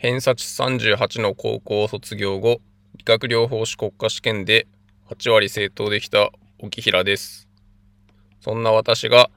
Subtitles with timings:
[0.00, 2.60] 偏差値38の高校を卒業後、
[2.94, 4.68] 理学療法士国家試験で
[5.10, 7.48] 8割正答できた沖平です。
[8.40, 9.28] そんな私が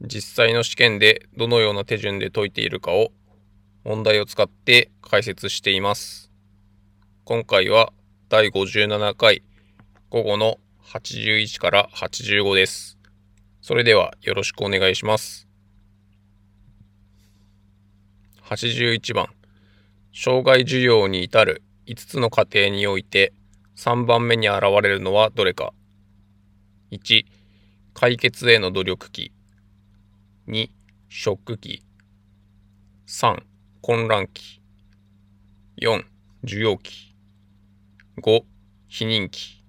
[0.00, 3.12] 実際の試験でどのような手順で解いているかを
[3.84, 6.32] 問題を使って解説しています。
[7.24, 7.92] 今回は
[8.28, 9.44] 第57回
[10.10, 12.98] 午後の81から85です。
[13.62, 15.46] それではよろしくお願いします。
[18.42, 19.33] 81番
[20.16, 23.32] 障害需要に至る5つの過程において
[23.76, 25.74] 3番目に現れるのはどれか。
[26.92, 27.24] 1
[27.94, 29.32] 解決への努力期。
[30.46, 30.70] 2
[31.08, 31.82] ショック期。
[33.08, 33.42] 3
[33.82, 34.60] 混乱期。
[35.82, 36.04] 4
[36.44, 37.12] 需要期。
[38.22, 38.44] 5
[38.86, 39.64] 否認期。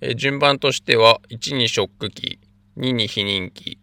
[0.00, 2.38] え順番としては1にショック期
[2.76, 3.80] 2に否認期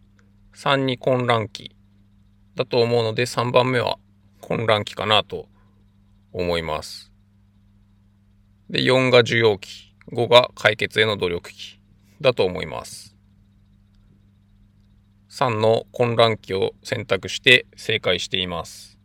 [0.55, 1.75] 3に混乱期。
[2.55, 3.97] だと思うので3番目は
[4.41, 5.47] 混乱期かなと
[6.33, 7.11] 思います。
[8.69, 11.79] で、4が需要期、5が解決への努力期
[12.21, 13.15] だと思います。
[15.29, 18.97] 3の混乱期を選択して正解しています。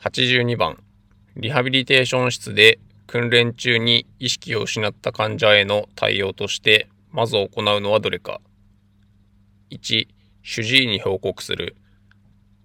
[0.00, 0.82] 82番、
[1.36, 8.40] リハビリテーション室で訓練中に意識を失った患者への対応としてまず行うのはどれか
[9.70, 10.08] 1、
[10.42, 11.76] 主治医に報告する。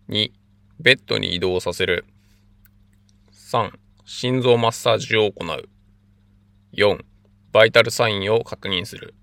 [0.09, 0.31] 2、
[0.79, 2.05] ベッドに移動させる。
[3.31, 3.71] 3、
[4.05, 5.69] 心臓マッサージを行う。
[6.73, 7.03] 4、
[7.51, 9.15] バイタルサインを確認する。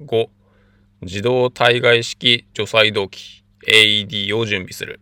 [0.00, 0.28] 5、
[1.02, 5.00] 自動体外式除細動器 AED を準備する。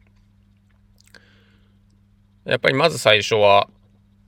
[2.44, 3.68] やっぱりまず最初は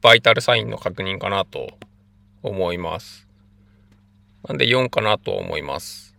[0.01, 1.79] バイタルサインの確認かなと
[2.43, 3.27] 思います。
[4.47, 6.14] なんで4かなと思います。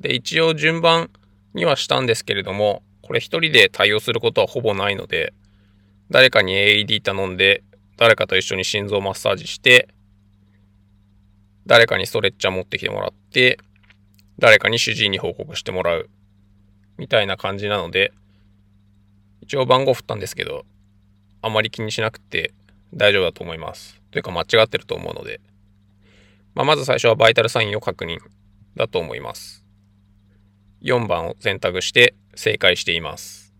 [0.00, 1.10] で、一応順番
[1.54, 5.32] にはしたんですけれども、これ一人で対応することはほぼないので、
[6.10, 7.62] 誰かに AED 頼んで、
[7.96, 9.88] 誰かと一緒に心臓マッサージして、
[11.66, 13.58] 誰かにストレッチャー持ってきてもらって、
[14.38, 16.10] 誰かに主治医に報告してもらう、
[16.98, 18.12] みたいな感じなので、
[19.40, 20.64] 一応番号振ったんですけど、
[21.42, 22.52] あまり気にしなくて
[22.92, 24.00] 大丈夫だと思います。
[24.10, 25.40] というか間違ってると思うので、
[26.54, 28.18] まあ、まず最初はバイタルサインを確認
[28.76, 29.65] だと思います。
[30.86, 33.52] 4番を選択して正解しています。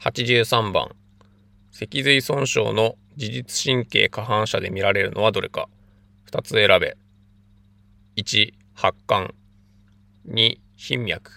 [0.00, 0.88] 83番。
[1.70, 5.68] 脊髄損傷の自律神経過反射で見られるのはどれか。
[6.30, 6.96] 2つ選べ。
[8.16, 9.34] 1、発汗。
[10.26, 11.30] 2、頻脈。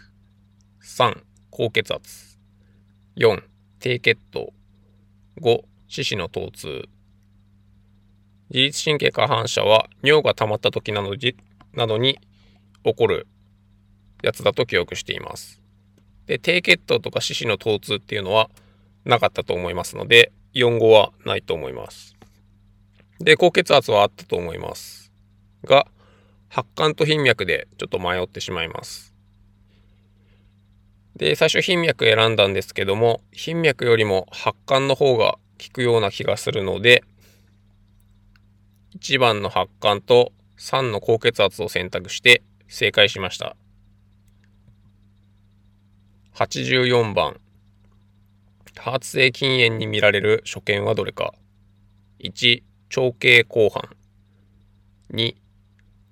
[0.82, 2.38] 3、高血圧。
[3.18, 3.44] 4、
[3.80, 4.54] 低血糖。
[5.42, 6.88] 5、四肢の疼痛。
[8.52, 11.14] 自律神経過反射は尿が溜まった時など
[11.74, 12.20] などに
[12.84, 13.28] 起こる
[14.24, 15.62] やつだと記憶しています。
[16.28, 18.50] で、低血糖とか四肢の疼痛っていうのは
[19.06, 22.16] なかったと思いますので、4号はないと思います。
[23.20, 25.12] で、高血圧はあったと思います。
[25.64, 25.88] が、
[26.50, 29.14] 発汗と頻脈でちょっと迷ってしまいます。
[31.16, 37.04] で、最初頻脈選んだんですけども、頻脈よりも発汗の方が効くような気がするので、
[39.00, 43.58] 1番の発汗と3の高血圧を選択して正解しました。
[46.34, 47.42] 84番。
[48.74, 51.34] 多発性筋炎に見られる所見はどれか。
[52.22, 53.90] 1、長径後半。
[55.14, 55.36] 2、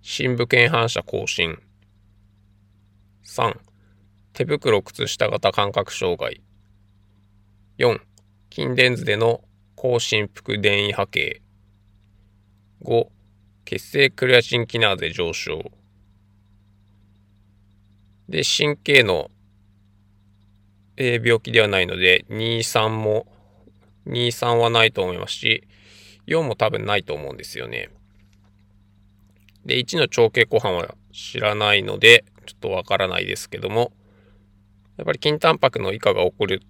[0.02, 1.58] 深部腱反射更新。
[3.24, 3.56] 3、
[4.34, 6.42] 手袋靴下型感覚障害。
[7.78, 8.02] 4、
[8.54, 9.46] 筋電図での
[9.78, 11.42] 高振幅電位波形。
[12.84, 13.08] 5、
[13.64, 15.79] 血清クレアチンキナーゼ上昇。
[18.30, 19.32] で、神経の、
[20.98, 23.26] えー病気ではないので、2、3も、
[24.06, 25.68] 2、3はないと思いますし、
[26.28, 27.90] 4も多分ないと思うんですよね。
[29.66, 33.92] で、1の長径後半は知らないので、ちょっとわからないですけども、
[34.98, 36.62] やっぱり筋タンパクの以下が起こる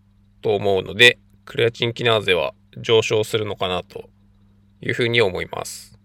[0.42, 4.10] と思うので、クレアチンキナーゼは上昇するのかなと
[4.81, 6.00] いうふうに思います。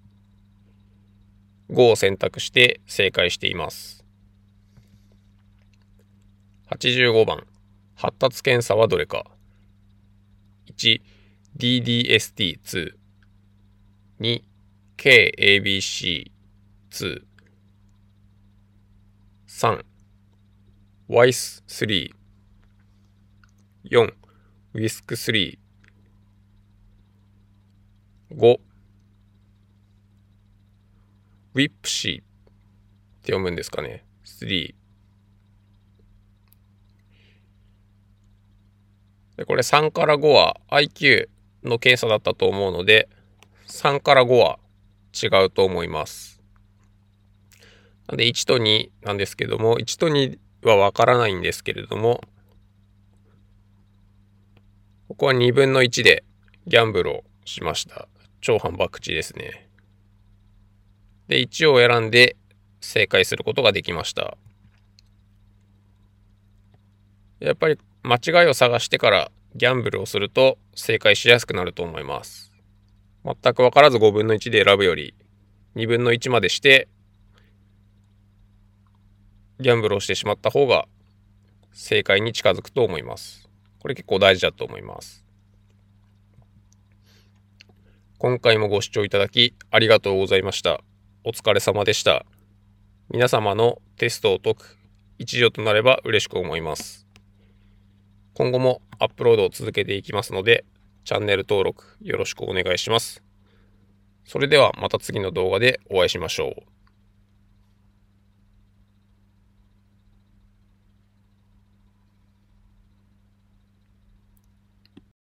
[1.71, 4.04] 5を選択して正解しています。
[6.75, 7.47] 85番。
[7.95, 9.31] 発達検査はどれか。
[10.77, 11.01] 1、
[11.57, 12.95] DDST2。
[14.21, 14.43] 2、
[14.97, 16.31] KABC2。
[19.47, 19.85] 3、
[21.09, 22.13] WISE3。
[23.85, 24.13] 4、
[24.75, 25.59] WISC3。
[28.33, 28.61] 5、
[31.55, 32.25] ウィップシーっ
[33.23, 34.05] て読むんですかね。
[34.25, 34.75] 3。
[39.37, 41.29] でこれ3から5は IQ
[41.65, 43.09] の検査だったと思うので、
[43.67, 44.59] 3から5は
[45.13, 46.41] 違うと思います。
[48.07, 52.23] なんで1と2なんですけども、1と2はわからないんですけれども、
[55.09, 56.25] ここは2分の1で
[56.67, 58.09] ギャンブルをしました。
[58.41, 59.69] 超反博打ですね。
[61.29, 62.37] で、1を選んで
[62.81, 64.37] 正解することができました。
[67.45, 72.53] やっぱり間違いを探してからギャンブルをすると正解しやすくなると思います。
[73.25, 75.15] 全く分からず5分の1で選ぶより
[75.77, 76.89] 2分の1までして
[79.61, 80.87] ギャンブルをしてしまった方が
[81.73, 83.49] 正解に近づくと思います。
[83.79, 85.25] これ結構大事だと思います。
[88.19, 90.81] 今回もご視聴いただきありがとうございました。
[91.25, 92.25] お疲れ様でした。
[93.11, 94.79] 皆様のテストを解く
[95.19, 97.05] 一助となれば嬉しく思います。
[98.35, 100.65] 今後もアップロードを続けていきますので、
[101.05, 103.23] チャンネル登録よろしくお願いします。
[104.25, 106.74] それではまた次の動画でお会いしましょう。